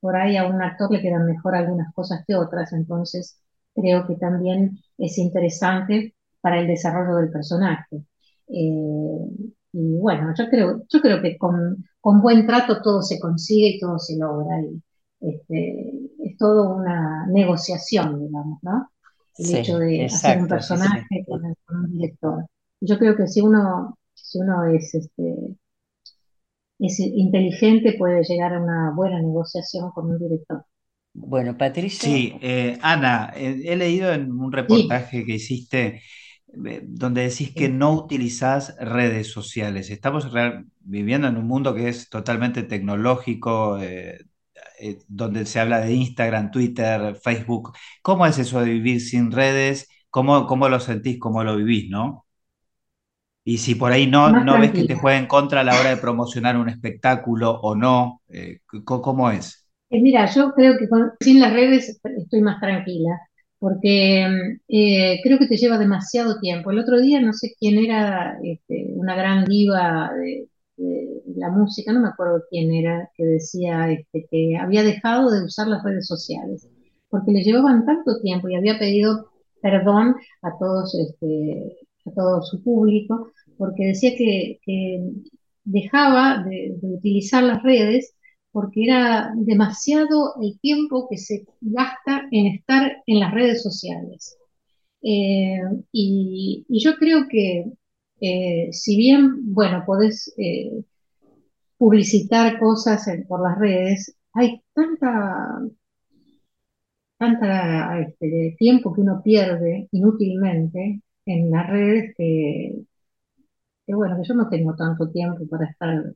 [0.01, 3.41] por ahí a un actor le quedan mejor algunas cosas que otras, entonces
[3.75, 8.05] creo que también es interesante para el desarrollo del personaje.
[8.49, 9.29] Eh,
[9.73, 13.99] y bueno, yo creo, yo creo que con, buen trato todo se consigue y todo
[13.99, 14.61] se logra.
[14.63, 14.83] Y,
[15.21, 18.91] este, es todo una negociación, digamos, ¿no?
[19.37, 22.47] El hecho de hacer un personaje Con, un director.
[22.81, 25.57] Yo creo que si uno, si uno es este,
[26.79, 30.65] es inteligente, puede llegar a una buena negociación con un director.
[31.13, 32.09] Bueno, Patricia.
[32.09, 36.03] Sí, eh, Ana, eh, he leído en un reportaje que hiciste
[36.67, 39.91] eh, donde decís que no utilizás redes sociales.
[39.91, 40.29] Estamos
[40.81, 44.19] viviendo en un mundo que es totalmente tecnológico, eh,
[45.09, 47.73] donde se habla de Instagram, Twitter, Facebook.
[48.03, 49.89] ¿Cómo es eso de vivir sin redes?
[50.11, 51.19] ¿Cómo, cómo lo sentís?
[51.19, 52.27] ¿Cómo lo vivís, no?
[53.49, 55.89] Y si por ahí no, no ves que te juega en contra a la hora
[55.89, 59.67] de promocionar un espectáculo o no, eh, ¿cómo es?
[59.89, 60.87] Eh, mira, yo creo que
[61.19, 63.19] sin las redes estoy más tranquila,
[63.59, 64.27] porque
[64.69, 66.71] eh, creo que te lleva demasiado tiempo.
[66.71, 70.47] El otro día no sé quién era este, una gran diva de,
[71.35, 75.69] la música, no me acuerdo quién era, que decía este, que había dejado de usar
[75.69, 76.69] las redes sociales,
[77.09, 79.31] porque le llevaban tanto tiempo y había pedido
[79.63, 81.78] perdón a todos, este,
[82.15, 84.61] todo su público, porque decía que,
[85.65, 88.15] dejaba de utilizar las redes
[88.53, 94.37] porque era demasiado el tiempo que se gasta en estar en las redes sociales.
[95.03, 95.61] Eh,
[95.93, 97.67] y, yo creo que
[98.21, 100.83] eh, si bien, bueno, podés eh,
[101.77, 105.61] publicitar cosas por las redes, hay tanta,
[107.19, 111.01] tanta este, tiempo que uno pierde inútilmente
[111.33, 112.85] en las redes que,
[113.87, 116.15] que, bueno, que yo no tengo tanto tiempo para estar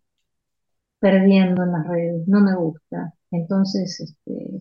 [1.00, 3.12] perdiendo en las redes, no me gusta.
[3.30, 4.60] Entonces, este,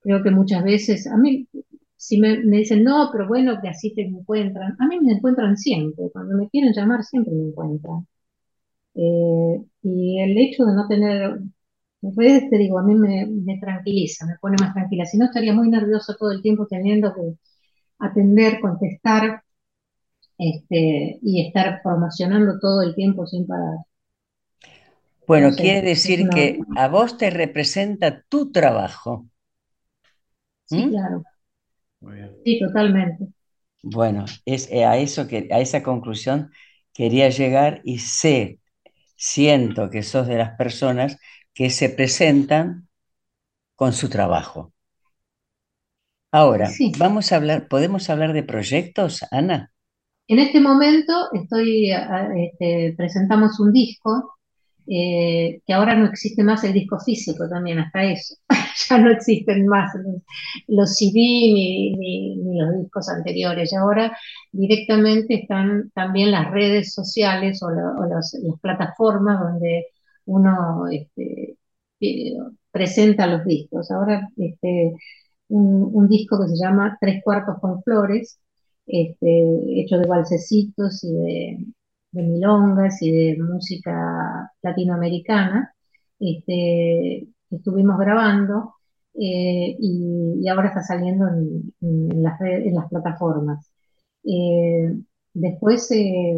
[0.00, 1.48] creo que muchas veces, a mí,
[1.96, 6.10] si me, dicen, no, pero bueno, que así te encuentran, a mí me encuentran siempre,
[6.12, 8.06] cuando me quieren llamar siempre me encuentran.
[8.94, 11.40] Eh, y el hecho de no tener
[12.02, 15.04] redes, te digo, a mí me, tranquiliza, me pone más tranquila.
[15.06, 17.22] Si no, estaría muy nervioso todo el tiempo teniendo que
[17.98, 19.42] atender, contestar
[20.38, 23.78] este, y estar promocionando todo el tiempo sin parar.
[25.26, 29.26] Bueno, quiere decir que a vos te representa tu trabajo.
[30.64, 30.90] Sí, ¿Mm?
[30.90, 31.22] claro.
[32.44, 33.26] Sí, totalmente.
[33.82, 36.50] Bueno, es eh, a eso que a esa conclusión
[36.92, 38.60] quería llegar y sé,
[39.16, 41.18] siento que sos de las personas
[41.54, 42.88] que se presentan
[43.76, 44.74] con su trabajo.
[46.32, 49.72] Ahora, vamos a hablar, ¿podemos hablar de proyectos, Ana?
[50.28, 54.36] En este momento estoy, este, presentamos un disco
[54.88, 58.36] eh, que ahora no existe más el disco físico también, hasta eso.
[58.88, 59.92] ya no existen más
[60.68, 63.72] los, CD ni, los discos anteriores.
[63.72, 64.16] Y ahora
[64.52, 69.86] directamente están también las redes sociales o, las plataformas donde
[70.26, 71.56] uno este,
[72.00, 72.32] eh,
[72.70, 73.90] presenta los discos.
[73.90, 74.94] Ahora este,
[75.48, 78.38] un, disco que se llama Tres cuartos con flores,
[78.86, 81.66] este, hecho de balsecitos y de,
[82.12, 85.74] milongas y de música latinoamericana.
[86.18, 88.74] Este, estuvimos grabando
[89.14, 93.70] eh, y, ahora está saliendo en, las, plataformas.
[94.24, 94.92] Eh,
[95.34, 96.36] después eh,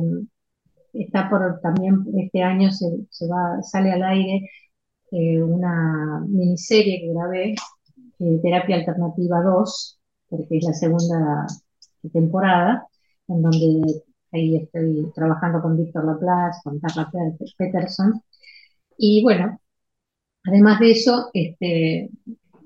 [0.93, 2.87] está por también este año se,
[3.63, 4.49] sale al aire
[5.11, 7.55] una miniserie que grabé,
[8.19, 11.47] Terapia Alternativa 2, porque es la segunda
[12.13, 12.87] temporada,
[13.29, 14.03] en donde
[14.33, 17.11] Ahí estoy trabajando con Víctor Laplace, con Carla
[17.57, 18.23] Peterson.
[18.99, 19.61] Y bueno,
[20.45, 22.11] además de eso, este,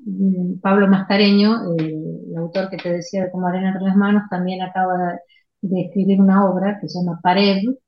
[0.06, 4.62] mm, Pablo Mascareño, el autor que te decía de Como arena entre las manos, también
[4.62, 5.18] acaba
[5.62, 7.78] de, escribir una obra que se llama Parev.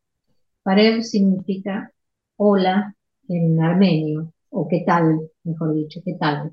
[0.63, 1.93] Parev significa
[2.37, 2.95] hola
[3.29, 6.53] en armenio, o qué tal, mejor dicho, qué tal.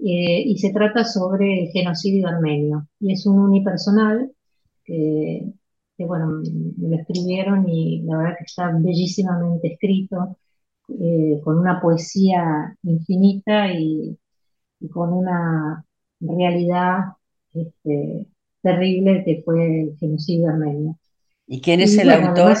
[0.00, 2.88] Eh, y se trata sobre el genocidio armenio.
[3.00, 4.32] Y es un unipersonal
[4.84, 5.52] que
[5.98, 6.28] que bueno,
[6.76, 10.38] me lo escribieron y la verdad que está bellísimamente escrito,
[10.88, 14.16] eh, con una poesía infinita y,
[14.92, 15.84] con una
[16.20, 16.98] realidad
[17.52, 18.28] este,
[18.62, 20.96] terrible que fue el genocidio armenio.
[21.48, 22.54] ¿Y quién es el autor?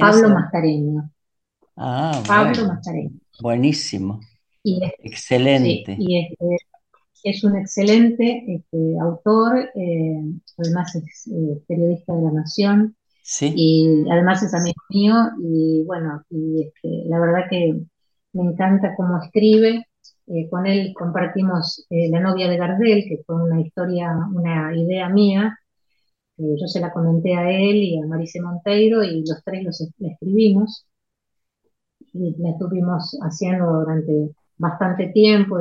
[0.00, 1.10] Pablo Mascareño.
[1.76, 3.20] Ah, Pablo Mascareño.
[3.40, 4.18] Buenísimo.
[4.64, 5.96] Excelente.
[5.98, 6.56] y este,
[7.24, 10.22] es un excelente este, autor, eh,
[10.58, 12.96] además es eh, periodista de la Nación
[13.40, 17.80] y además es amigo mío y bueno, y este, la verdad que
[18.32, 19.86] me encanta cómo escribe.
[20.28, 25.58] Eh, con él compartimos La novia de Gardel, que fue una historia, una idea mía.
[26.36, 30.86] yo se la comenté a él y a Marice Monteiro y los tres los escribimos.
[32.12, 35.58] Y la estuvimos haciendo durante bastante tiempo.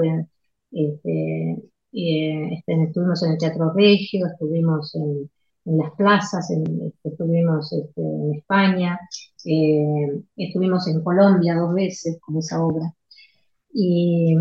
[0.71, 1.57] Este,
[1.91, 5.29] este, estuvimos en el Teatro Regio, estuvimos en,
[5.65, 8.99] las plazas, este, estuvimos en España,
[9.45, 12.93] eh, estuvimos en Colombia dos veces con esa obra.
[13.73, 14.35] Y,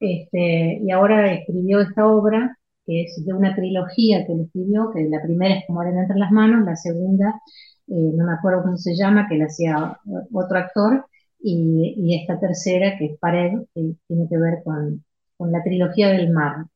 [0.00, 5.22] y ahora escribió esta obra, que es de una trilogía que él escribió, que la
[5.22, 7.40] primera es Como arena entre las manos, la segunda,
[7.88, 9.98] eh, no me acuerdo cómo se llama, que la hacía
[10.32, 11.06] otro actor,
[11.40, 15.04] y, esta tercera, que es Pared, que tiene que ver con,
[15.50, 16.66] la trilogía del mar.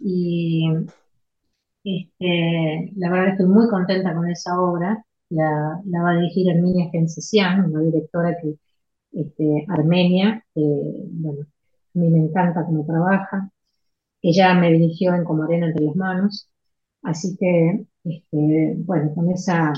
[0.00, 0.66] Y
[1.84, 5.04] este, la verdad estoy muy contenta con esa obra.
[5.30, 8.56] La, va a dirigir Armenia Gencesian, una directora que,
[9.12, 11.46] este, armenia, que bueno,
[11.94, 13.50] a mí me encanta cómo trabaja.
[14.22, 16.48] Ella me dirigió en Como arena entre las manos.
[17.02, 19.72] Así que, este, bueno, con, esa,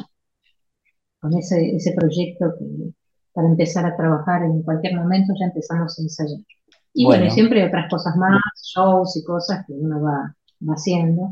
[1.20, 2.92] con ese, ese proyecto que,
[3.32, 6.38] para empezar a trabajar en cualquier momento, ya empezamos a ensayar.
[6.94, 8.40] Y bueno, siempre hay otras cosas más,
[8.74, 10.34] shows y cosas que uno va,
[10.68, 11.30] haciendo.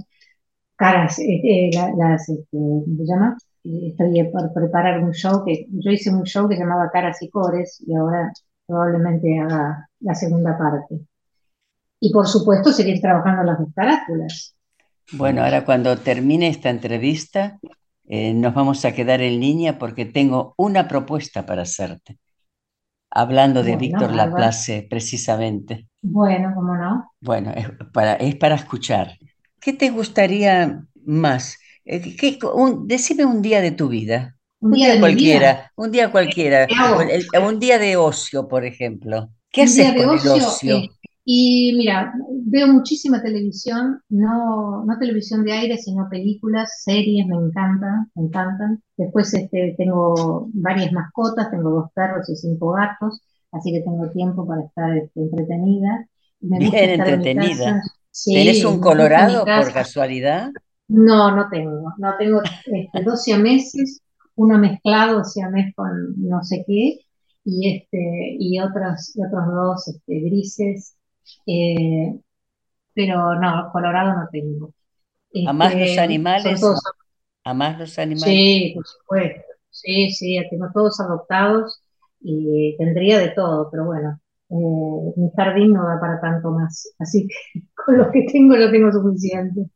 [0.77, 3.37] Caras, eh, eh, las, este, ¿cómo se llama?
[3.65, 7.29] Eh, estoy por preparar un show que yo hice un show que llamaba Caras y
[7.29, 8.33] Cores y ahora
[8.67, 11.01] probablemente haga la segunda parte.
[12.01, 14.57] Y por supuesto seguir trabajando las dos carátulas.
[15.13, 17.59] Bueno, ahora cuando termine esta entrevista,
[18.13, 22.19] eh, nos vamos a quedar en línea porque tengo una propuesta para hacerte.
[23.09, 25.87] Hablando de Víctor Laplace, precisamente.
[26.03, 27.13] Bueno, ¿cómo no?
[27.21, 29.17] Bueno, es para, es para escuchar.
[29.61, 31.57] ¿Qué te gustaría más?
[31.85, 32.17] Eh,
[32.85, 34.37] decime un día de tu vida.
[34.59, 36.67] Un, día, cualquiera, un día cualquiera.
[37.41, 39.31] un día de ocio, por ejemplo.
[39.53, 40.79] ¿Qué haces con el ocio?
[40.79, 40.91] Eh,
[41.33, 48.11] y mira, veo muchísima televisión, no, no televisión de aire, sino películas, series, me encantan,
[48.17, 48.83] me encantan.
[48.97, 54.45] Después este, tengo varias mascotas, tengo dos perros y cinco gatos, así que tengo tiempo
[54.45, 56.05] para estar este, entretenida.
[56.41, 57.81] Bien entretenida.
[58.25, 60.51] ¿Tienes un colorado por casualidad?
[60.89, 61.93] No, no tengo.
[61.99, 64.03] No tengo este, dos siameses,
[64.35, 66.99] uno mezclado, siamés con no sé qué,
[67.45, 70.97] y, este, y, otros, otros dos este, grises
[71.47, 72.19] eh,
[72.95, 74.73] pero no, Colorado no tengo.
[75.47, 76.63] ¿A más los este, animales?
[77.45, 78.25] ¿A más los animales?
[78.25, 79.43] Sí, por supuesto.
[79.71, 81.83] Sí, sí, tengo todos adoptados
[82.21, 86.93] y tendría de todo, pero bueno, eh, mi jardín no da para tanto más.
[86.99, 89.67] Así que con lo que tengo lo tengo suficiente.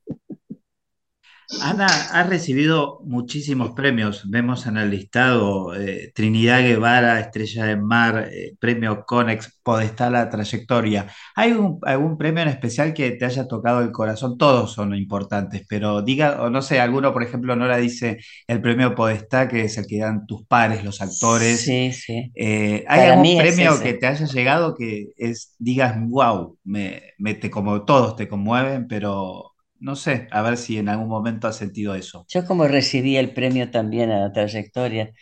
[1.60, 4.28] Ana ha recibido muchísimos premios.
[4.30, 10.30] Vemos en el listado eh, Trinidad Guevara, Estrella de Mar, eh, Premio Conex, Podestá la
[10.30, 11.06] Trayectoria.
[11.34, 14.38] ¿Hay algún premio en especial que te haya tocado el corazón?
[14.38, 18.94] Todos son importantes, pero diga, o no sé, alguno, por ejemplo, Nora dice el Premio
[18.94, 21.60] Podestá, que es el que dan tus pares, los actores.
[21.60, 22.30] Sí, sí.
[22.34, 27.14] Eh, ¿Hay algún premio que te haya llegado que es, digas, wow, me,
[27.50, 29.53] como todos te conmueven, pero
[29.84, 32.24] no sé, a ver si en algún momento has sentido eso.
[32.30, 35.12] Yo como recibí el premio también a la trayectoria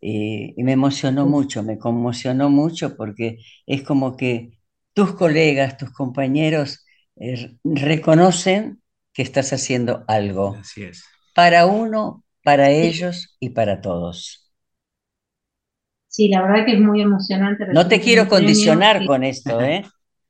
[0.00, 4.60] y, me emocionó mucho, me conmocionó mucho porque es como que
[4.92, 8.80] tus colegas, tus compañeros eh, reconocen
[9.12, 10.56] que estás haciendo algo.
[10.60, 11.04] Así es.
[11.34, 14.52] Para uno, para ellos y para todos.
[16.06, 17.66] Sí, la verdad que es muy emocionante.
[17.72, 19.82] No te quiero condicionar con esto, ¿eh?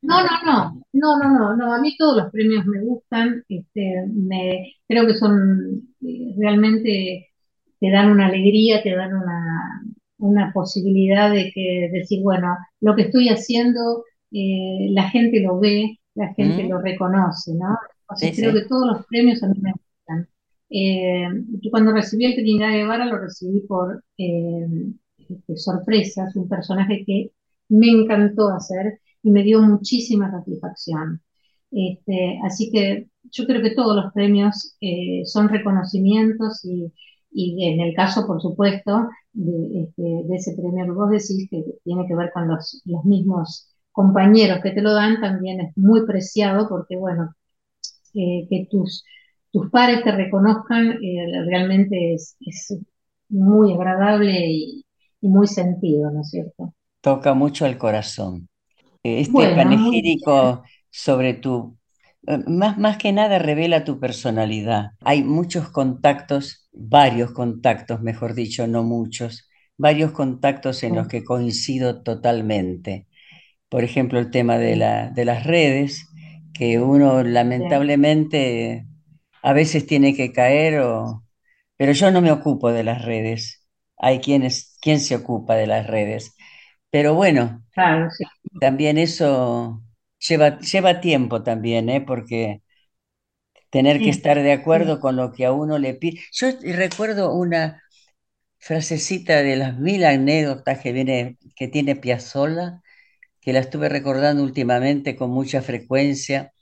[0.02, 4.04] No, no, no, no, no, no, no, a mí todos los premios me gustan, este,
[4.12, 7.28] me, creo que son eh, realmente
[7.78, 9.82] te dan una alegría, te dan una,
[10.18, 15.98] una posibilidad de que decir, bueno, lo que estoy haciendo, eh, la gente lo ve,
[16.14, 16.68] la gente mm.
[16.68, 17.76] lo reconoce, ¿no?
[18.08, 20.28] O sea, creo que todos los premios a mí me gustan.
[20.70, 21.28] Eh,
[21.70, 24.66] cuando recibí el Trinidad Guevara lo recibí por eh,
[25.18, 27.32] este, sorpresas, un personaje que
[27.68, 31.22] me encantó hacer y me dio muchísima satisfacción.
[31.70, 36.92] Este, así que yo creo que todos los premios eh, son reconocimientos y,
[37.30, 41.64] y, en el caso, por supuesto, de, este, de, ese premio que vos decís que
[41.84, 46.04] tiene que ver con los, los, mismos compañeros que te lo dan, también es muy
[46.06, 47.34] preciado porque, bueno,
[48.14, 49.04] eh, que tus,
[49.50, 52.78] tus pares te reconozcan eh, realmente es, es,
[53.28, 54.84] muy agradable y,
[55.22, 56.74] y muy sentido, ¿no es cierto?
[57.00, 58.46] Toca mucho el corazón
[59.02, 61.78] este panegírico sobre tu,
[62.26, 64.92] eh, más, más que nada revela tu personalidad.
[65.00, 72.02] Hay muchos contactos, varios contactos, mejor dicho, no muchos, varios contactos en los que coincido
[72.02, 73.06] totalmente.
[73.68, 76.08] Por ejemplo, el tema de, la, de las redes,
[76.54, 78.86] que uno lamentablemente
[79.42, 81.24] a veces tiene que caer, o...
[81.76, 83.66] pero yo no me ocupo de las redes.
[83.98, 86.34] Hay quienes, quien se ocupa de las redes.
[86.90, 87.64] Pero bueno,
[88.60, 89.82] también eso
[90.18, 92.00] lleva, lleva tiempo también, ¿eh?
[92.00, 92.62] porque
[93.70, 96.20] tener que estar de acuerdo con lo que a uno le pide.
[96.32, 97.82] Yo recuerdo una
[98.58, 102.82] frasecita de las mil anécdotas que, viene, que tiene Piazzolla,
[103.40, 106.52] que la estuve recordando últimamente con mucha frecuencia,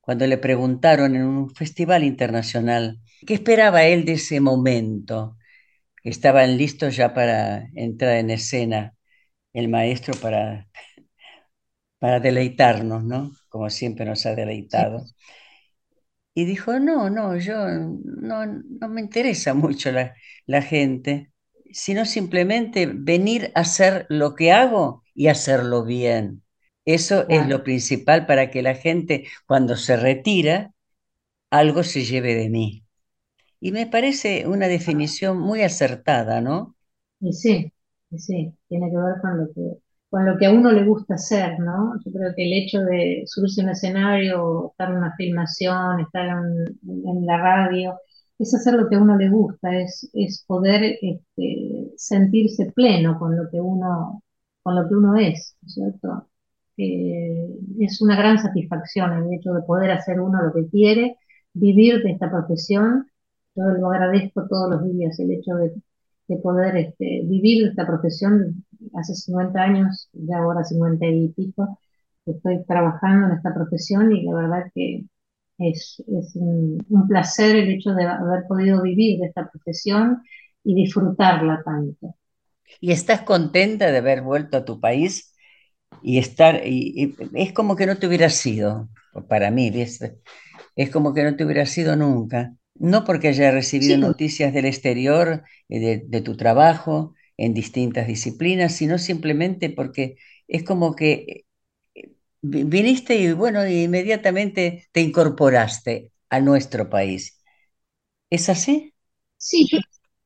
[0.00, 5.38] cuando le preguntaron en un festival internacional qué esperaba él de ese momento.
[6.04, 8.94] Estaban listos ya para entrar en escena
[9.54, 10.68] el maestro para,
[12.02, 13.30] para deleitarnos, ¿no?
[13.48, 15.04] Como siempre nos ha deleitado.
[16.34, 20.14] Y dijo, no, no, yo no, no me interesa mucho la,
[20.46, 21.32] la gente,
[21.72, 26.42] sino simplemente venir a hacer lo que hago y hacerlo bien.
[26.84, 30.72] Eso es lo principal para que la gente, cuando se retira,
[31.50, 32.84] algo se lleve de mí.
[33.60, 36.76] Y me parece una definición muy acertada, ¿no?
[37.20, 37.72] Y sí,
[38.10, 39.81] y sí, tiene que ver con lo que,
[40.12, 41.94] con lo que a uno le gusta hacer, ¿no?
[42.04, 46.26] Yo creo que el hecho de subirse a un escenario, estar en una filmación, estar
[46.28, 47.98] en, la radio,
[48.38, 53.36] es hacer lo que a uno le gusta, es, es poder este, sentirse pleno con
[53.36, 54.22] lo que uno,
[54.62, 56.28] con lo que uno es, ¿no es cierto?
[56.76, 61.16] es una gran satisfacción el hecho de poder hacer uno lo que quiere,
[61.54, 63.06] vivir de esta profesión.
[63.54, 65.72] Yo lo agradezco todos los días, el hecho de,
[66.42, 68.64] poder este, vivir de esta profesión.
[68.94, 71.78] Hace 50 años, ya ahora 50 y pico,
[72.26, 75.04] estoy trabajando en esta profesión y la verdad que
[75.58, 76.02] es,
[76.34, 80.22] un, un, placer el hecho de haber podido vivir de esta profesión
[80.64, 82.16] y disfrutarla tanto.
[82.80, 85.32] ¿Y estás contenta de haber vuelto a tu país?
[86.00, 88.88] y estar, y, es como que no te hubiera sido,
[89.28, 92.54] para mí, es como que no te hubiera sido nunca.
[92.74, 98.98] No porque haya recibido noticias del exterior, eh, de, tu trabajo en distintas disciplinas, sino
[98.98, 100.16] simplemente porque
[100.46, 101.44] es como que
[101.94, 107.42] eh, viniste y bueno, inmediatamente te incorporaste a nuestro país.
[108.30, 108.94] ¿Es así?
[109.36, 109.68] Sí,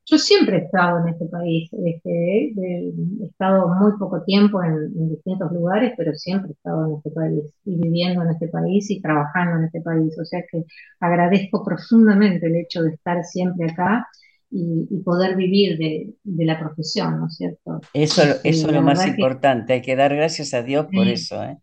[0.05, 2.93] yo siempre he estado en este país, este, he
[3.25, 7.77] estado muy poco tiempo en, distintos lugares, pero siempre he estado en este país y
[7.77, 10.15] viviendo en este país y trabajando en este país.
[10.21, 10.65] O sea que
[11.01, 14.07] agradezco profundamente el hecho de estar siempre acá
[14.51, 17.81] y, poder vivir de, la profesión, ¿no es cierto?
[17.93, 21.43] Eso, eso es lo más importante, hay que dar gracias a Dios por eso.
[21.43, 21.59] ¿eh?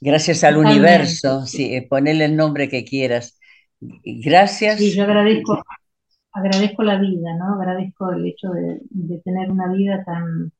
[0.00, 3.38] Gracias al universo, sí, eh, ponerle el nombre que quieras.
[3.80, 4.78] Gracias.
[4.78, 5.62] Sí, yo agradezco
[6.32, 7.54] agradezco la vida, ¿no?
[7.60, 10.52] Agradezco el hecho de, tener una vida tan,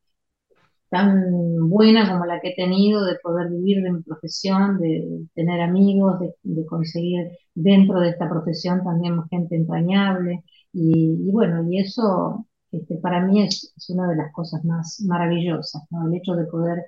[0.90, 5.60] tan buena como la que he tenido, de poder vivir de mi profesión, de tener
[5.60, 10.44] amigos, de, conseguir dentro de esta profesión también gente entrañable.
[10.72, 16.08] Y, bueno, y eso este, para mí es, una de las cosas más maravillosas, ¿no?
[16.08, 16.84] El hecho de poder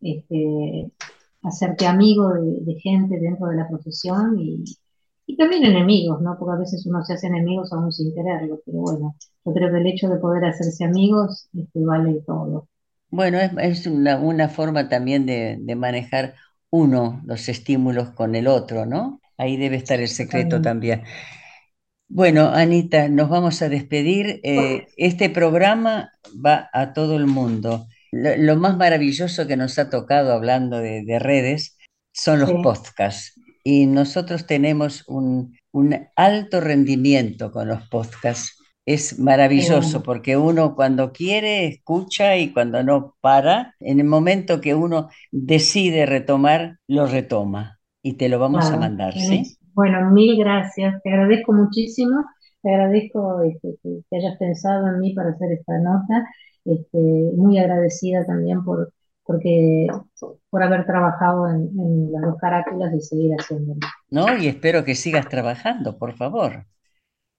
[0.00, 0.92] este,
[1.42, 4.64] hacerte amigo de, de gente dentro de la profesión y,
[5.26, 6.36] y también enemigos, ¿no?
[6.38, 9.78] Porque a veces uno se hace enemigos aún sin quererlo, pero bueno, yo creo que
[9.78, 12.68] el hecho de poder hacerse amigos este, vale todo.
[13.10, 16.34] Bueno, es, una, forma también de, manejar
[16.70, 19.20] uno los estímulos con el otro, ¿no?
[19.38, 21.02] Ahí debe estar el secreto también.
[22.08, 24.40] Bueno, Anita, nos vamos a despedir.
[24.42, 27.86] Eh, este programa va a todo el mundo.
[28.12, 31.76] Lo, más maravilloso que nos ha tocado hablando de, redes
[32.12, 35.58] son los podcasts y nosotros tenemos un,
[36.14, 38.56] alto rendimiento con los podcasts.
[38.86, 44.74] Es maravilloso porque uno cuando quiere escucha y cuando no para, en el momento que
[44.74, 49.56] uno decide retomar, lo retoma y te lo vamos a mandar, ¿sí?
[49.74, 52.24] Bueno, mil gracias, te agradezco muchísimo,
[52.62, 56.28] te agradezco este, que, hayas pensado en mí para hacer esta nota,
[56.64, 56.98] este,
[57.36, 58.92] muy agradecida también por,
[59.24, 59.88] porque
[60.48, 63.80] por haber trabajado en, las dos carátulas y seguir haciéndolo.
[64.10, 66.66] No, y espero que sigas trabajando, por favor.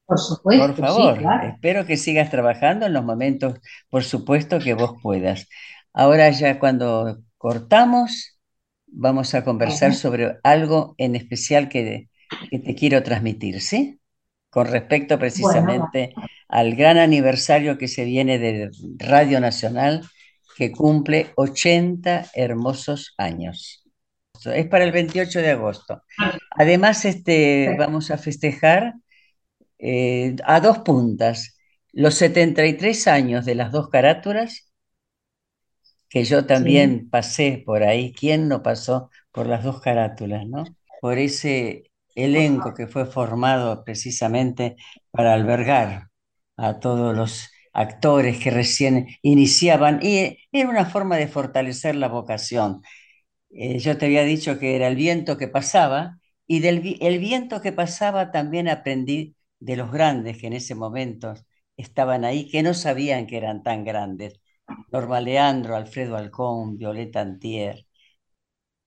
[0.06, 0.68] Por supuesto.
[0.68, 3.60] Por favor, espero que sigas trabajando en los momentos,
[3.90, 5.48] por supuesto, que vos puedas.
[5.94, 8.38] Ahora ya cuando cortamos,
[8.88, 12.10] vamos a conversar sobre algo en especial que,
[12.50, 14.00] te quiero transmitir, ¿sí?
[14.50, 16.14] Con respecto precisamente
[16.48, 20.08] al gran aniversario que se viene de Radio Nacional
[20.56, 23.84] que cumple 80 hermosos años.
[24.46, 26.04] Es para el 28 de agosto.
[26.52, 28.94] Además, este, vamos a festejar
[29.80, 31.58] eh, a dos puntas
[31.92, 34.72] los 73 años de las dos carátulas,
[36.10, 38.14] que yo también pasé por ahí.
[38.14, 40.64] ¿Quién no pasó por las dos carátulas, no?
[41.02, 44.76] Por ese elenco que fue formado precisamente
[45.12, 46.10] para albergar
[46.58, 52.82] a todos los actores que recién iniciaban y era una forma de fortalecer la vocación.
[53.52, 57.62] Eh, yo te había dicho que era el viento que pasaba y del el viento
[57.62, 61.34] que pasaba también aprendí de los grandes que en ese momento
[61.78, 64.40] estaban ahí, que no sabían que eran tan grandes.
[64.92, 67.86] Norma Leandro, Alfredo Alcón, Violeta Antier.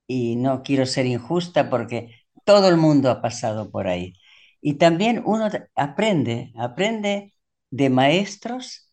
[0.06, 2.17] Y no quiero ser injusta porque
[2.48, 4.14] todo el mundo ha pasado por ahí.
[4.62, 7.34] Y también uno aprende, aprende
[7.70, 8.90] de maestros,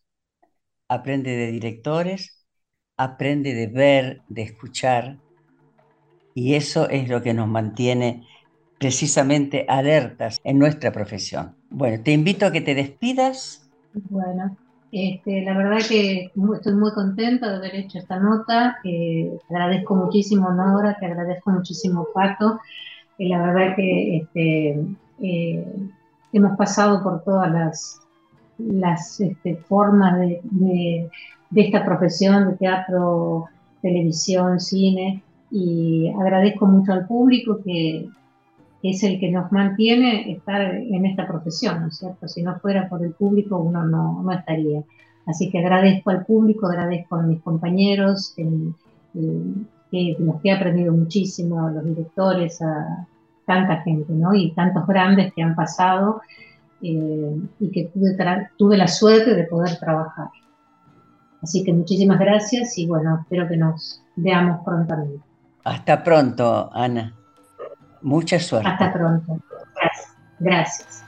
[0.88, 2.46] aprende de directores,
[2.98, 5.16] aprende de ver, de escuchar,
[6.34, 8.26] y eso es lo que nos mantiene
[8.78, 11.56] precisamente alertas en nuestra profesión.
[11.70, 13.66] Bueno, te invito a que te despidas.
[14.10, 14.54] Bueno,
[14.92, 18.76] este, la verdad que estoy muy contenta de haber hecho esta nota.
[18.82, 22.60] te agradezco muchísimo, Nora, te agradezco muchísimo, Pato.
[23.18, 24.80] La verdad que este,
[25.22, 25.64] eh,
[26.32, 28.00] hemos pasado por todas las,
[28.58, 30.40] las este, formas de,
[31.50, 33.46] de, esta profesión de teatro,
[33.80, 38.08] televisión, cine, y agradezco mucho al público que,
[38.82, 42.28] es el que nos mantiene estar en esta profesión, ¿no es cierto?
[42.28, 44.82] Si no fuera por el público uno no, no estaría.
[45.26, 48.36] Así que agradezco al público, agradezco a mis compañeros,
[49.96, 53.06] que los que he aprendido muchísimo, a los directores, a
[53.46, 54.34] tanta gente, ¿no?
[54.34, 56.20] Y tantos grandes que han pasado
[56.82, 58.16] eh, y que tuve,
[58.58, 60.28] tuve la suerte de poder trabajar.
[61.42, 65.24] Así que muchísimas gracias y bueno, espero que nos veamos prontamente.
[65.64, 67.14] Hasta pronto, Ana.
[68.02, 68.68] Mucha suerte.
[68.68, 69.38] Hasta pronto.
[69.74, 70.16] Gracias.
[70.38, 71.05] Gracias.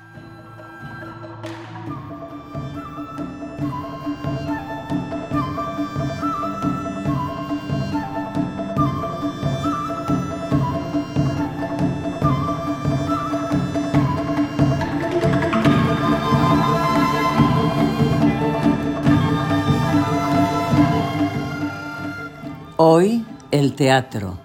[22.81, 24.39] Hoy el teatro.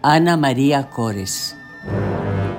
[0.00, 1.56] Ana María Cores.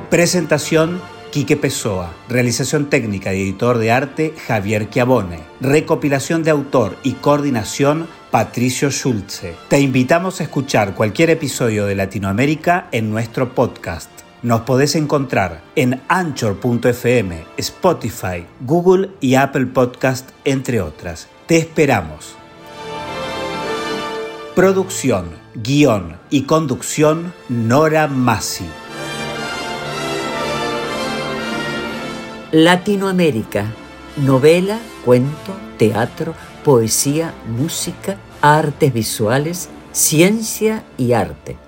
[0.10, 1.00] Presentación
[1.32, 2.14] Quique Pessoa.
[2.28, 5.40] Realización técnica y editor de arte Javier Chiavone.
[5.62, 9.56] Recopilación de autor y coordinación Patricio Schulze.
[9.70, 14.12] Te invitamos a escuchar cualquier episodio de Latinoamérica en nuestro podcast.
[14.44, 21.30] Nos podés encontrar en anchor.fm, Spotify, Google y Apple Podcast, entre otras.
[21.48, 22.36] Te esperamos.
[24.58, 28.66] Producción, guion y conducción Nora Massi.
[32.52, 33.68] Latinoamérica.
[34.16, 36.34] Novela, cuento, teatro,
[36.66, 41.67] poesía, música, artes visuales, ciencia y arte